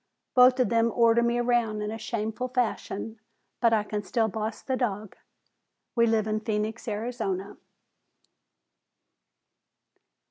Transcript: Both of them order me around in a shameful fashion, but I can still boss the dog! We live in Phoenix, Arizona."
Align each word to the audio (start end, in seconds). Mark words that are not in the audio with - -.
Both 0.33 0.59
of 0.59 0.69
them 0.69 0.91
order 0.95 1.21
me 1.21 1.37
around 1.37 1.83
in 1.83 1.91
a 1.91 1.99
shameful 1.99 2.47
fashion, 2.47 3.19
but 3.59 3.71
I 3.71 3.83
can 3.83 4.01
still 4.01 4.27
boss 4.27 4.63
the 4.63 4.75
dog! 4.75 5.15
We 5.93 6.07
live 6.07 6.25
in 6.25 6.39
Phoenix, 6.39 6.87
Arizona." 6.87 7.57